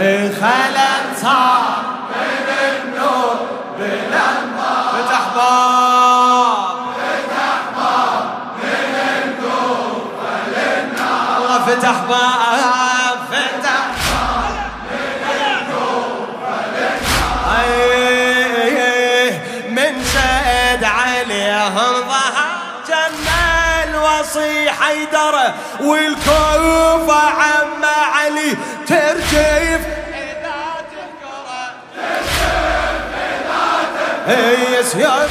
[0.00, 3.36] خلل صار من النور
[3.78, 8.24] بالانوار فتح باب فتح باب
[8.56, 10.12] من النور
[10.56, 14.54] للنار الله فتح باب فتح باب
[14.90, 16.28] من النور
[16.76, 18.10] للنار
[19.70, 22.50] من شد عليهم ظهر
[22.88, 25.34] جنة الوصي حيدر
[25.80, 27.84] والكوفة عم
[28.24, 28.56] علي
[28.88, 29.80] ترجف
[34.26, 35.30] هي سيوف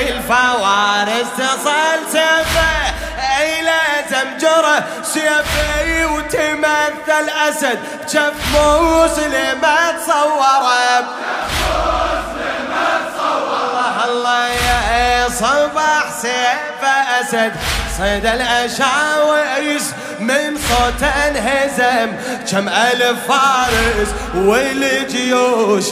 [0.00, 2.94] الفوارس تصل سيفه
[3.42, 7.78] إلى زمجرة سيفي وتمثل أسد.
[8.08, 11.04] جف مسلمة تصوره.
[14.04, 16.82] الله يا صبح سيف
[17.20, 17.52] أسد.
[17.98, 19.94] صيد الأشاويس
[20.26, 22.12] من صوت انهزم
[22.50, 25.84] كم ألف فارس والجيوش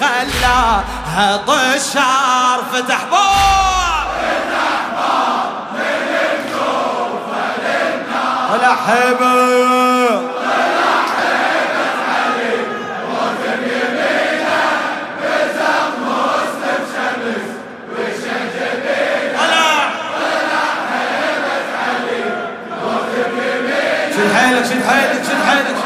[0.00, 4.08] خلاها طشار فتح باب
[4.40, 5.52] فتح باب.
[6.38, 8.56] الكوفة للنار
[24.18, 25.76] شد حيلك شد حيلك شد حيلك.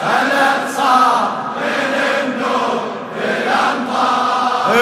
[0.00, 2.80] خلت صار من النور
[3.14, 4.74] بالامطار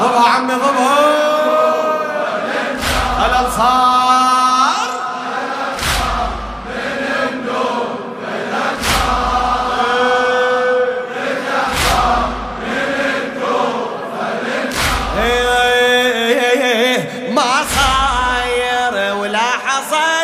[0.00, 0.96] ضبها عمي ضبها.
[3.56, 3.95] صار.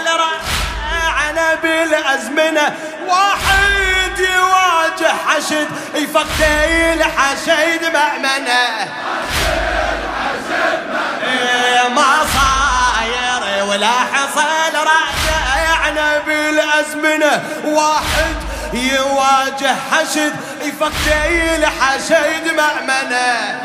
[0.00, 2.76] رعنا بالأزمنة
[3.08, 6.40] واحد يواجه حشد يفقد
[6.92, 8.88] الحشد مأمنة.
[11.96, 18.36] ما صاير ولا حصل رعنا بالأزمنة واحد
[18.72, 20.92] يواجه حشد يفقد
[21.58, 23.60] الحشد مأمنة.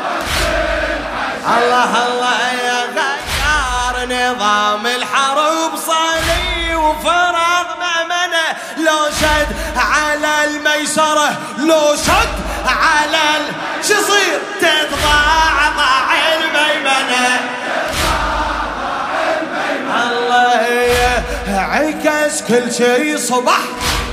[1.58, 6.17] الله الله يا غيار نظام الحرب صلي
[6.88, 8.46] وفرغ مأمنة.
[8.76, 12.34] لو شد على الميسرة لو شد
[12.66, 13.44] على ال...
[13.88, 17.40] شو يصير تتضاعضع الميمنة.
[20.02, 23.58] الله عكس كل شي صبح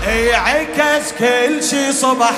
[0.07, 2.31] يعكس كل شي صبح.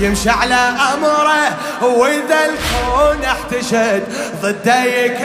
[0.00, 4.04] يمشي على أمره وإذا الكون احتشد.
[4.42, 5.18] ضده يك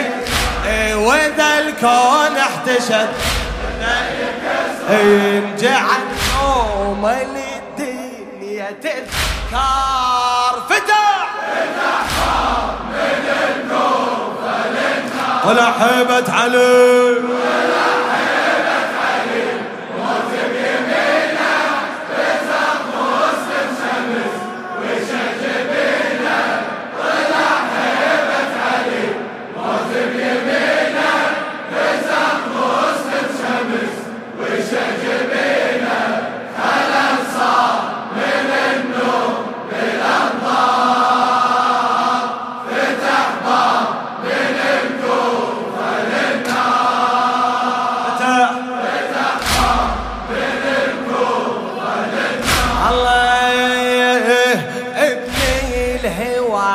[0.94, 3.08] وإذا الكون احتشد.
[4.90, 6.04] انجعل
[6.34, 11.28] يوم للدنيا تذكار فتح.
[12.90, 14.38] من النور
[15.44, 17.14] ولا حيبة علي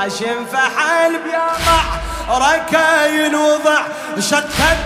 [0.03, 1.81] هاشم فحل بيضع
[2.29, 3.81] ركاين وضع
[4.19, 4.83] شتت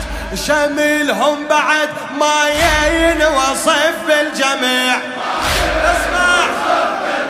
[0.47, 2.49] شملهم بعد ما
[2.89, 4.95] ينوصف بالجميع
[5.83, 6.45] اسمع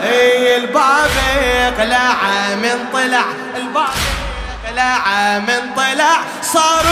[0.04, 1.10] إي الباب
[1.42, 2.14] يقلع
[2.54, 3.24] من طلع
[3.56, 3.88] الباب
[4.64, 6.84] يقلع من طلع صار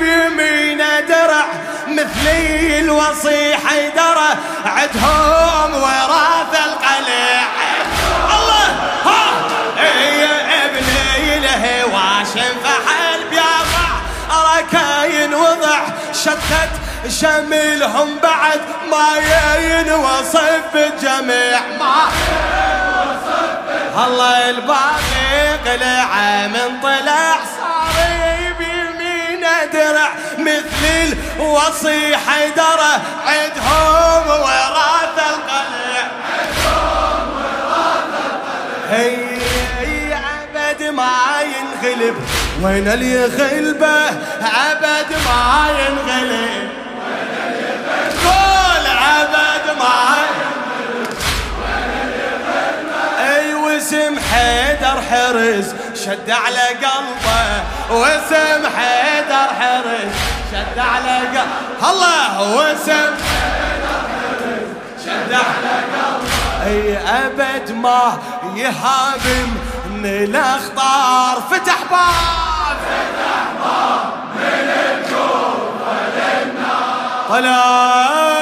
[0.00, 1.44] بيمينه درع
[1.88, 2.28] مثل
[2.78, 7.53] الوصي حيدره عدهم وراث القلع
[16.24, 16.70] شتت
[17.20, 18.60] شملهم بعد
[18.90, 19.18] ما
[19.58, 22.08] ينوصف بالجميع ما
[24.06, 26.06] الله الباقي قلع
[26.46, 27.96] من طلع صار
[28.58, 34.73] بيمينه درع مثل الوصي حيدره عدهم وراث
[42.64, 44.06] وين اللي يغلبه
[44.42, 46.68] عبد ما ينغلب اللي
[48.90, 50.16] يغلبه الله
[53.20, 55.74] أي واسم حيدر حرز
[56.04, 57.62] شد على قلبه.
[57.90, 60.12] واسم حيدر حرز
[60.52, 61.90] شد على قلبه.
[61.90, 63.14] الله واسم
[65.04, 66.66] شد على قلبه.
[66.66, 68.18] أي أبد ما
[68.56, 69.50] يهاجم
[69.86, 71.42] من الأخطار.
[71.50, 72.43] فتح باب.
[77.28, 78.33] فتح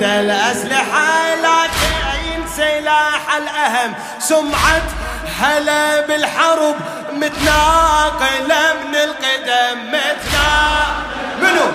[0.00, 1.34] طلع الأسلحة
[1.66, 3.94] تعين سلاح الأهم.
[4.18, 4.82] سمعة
[5.40, 6.76] هلا بالحرب
[7.12, 10.86] متناقلة من القدم متناقلة.
[11.42, 11.66] منو؟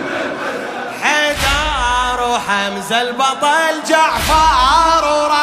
[1.04, 5.43] حيدر وحمزة البطل جعفر وراعي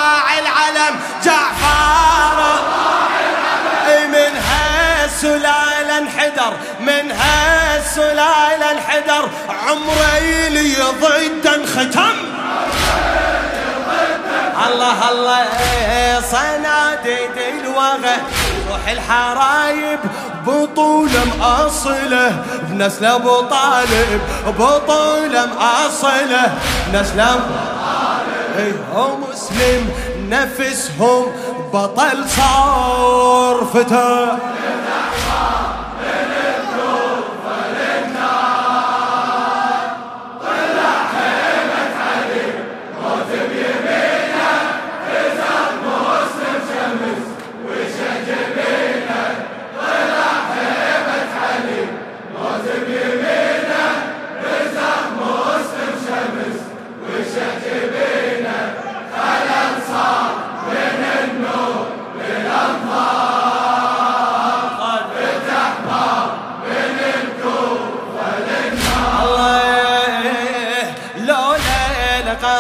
[8.01, 9.29] هالسلالة انحدر
[9.69, 12.17] عمري لي ضد ختم
[14.69, 15.47] الله الله
[16.21, 18.17] صناديد الوغى.
[18.71, 19.99] روح الحرايب
[20.47, 24.21] بطولة مأصلة بنسل أبو طالب
[24.59, 26.55] بطولة مأصلة
[26.87, 27.41] بنسل أبو
[28.57, 28.77] طالب
[29.31, 29.91] مسلم
[30.29, 31.27] نفسهم
[31.73, 33.67] بطل صار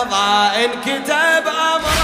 [0.05, 1.99] فتى كتب أمر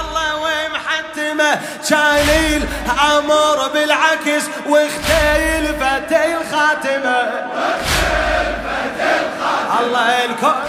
[0.00, 1.60] الله ومحتمه.
[1.88, 7.18] كان الأمر بالعكس واختلفت الخاتمة.
[9.80, 10.62] الله الكون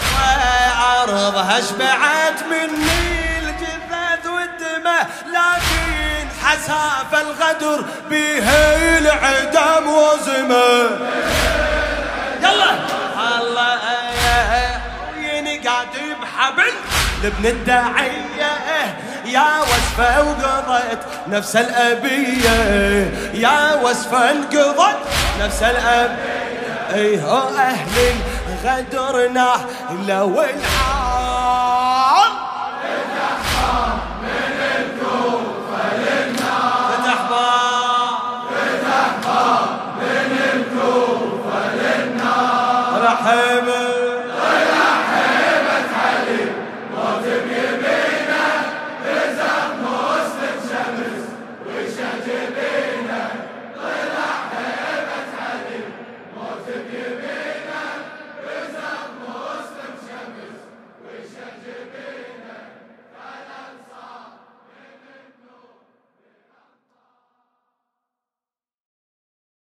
[0.78, 8.50] عرضها شبعت مني الجثث والدمة لكن حساف الغدر به
[8.98, 10.90] العدم وزمة.
[12.42, 12.72] يلا.
[13.40, 13.80] الله
[15.66, 16.09] قاعد
[16.40, 16.72] بحبل
[17.24, 18.52] لابن الداعية
[19.26, 22.50] يا وصفة وقضت نفس الأبية.
[23.34, 24.98] يا وصفة انقضت
[25.42, 26.40] نفس الأبية.
[26.94, 28.16] إيه أهل
[28.66, 29.54] غدرنا
[30.08, 30.79] لو العالم